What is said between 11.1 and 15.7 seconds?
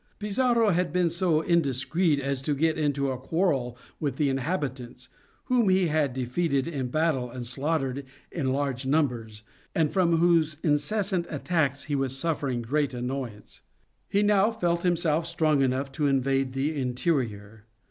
attacks he was suffering great annoyance. He now felt himself strong